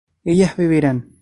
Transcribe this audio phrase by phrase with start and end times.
[0.25, 1.11] ellas beberán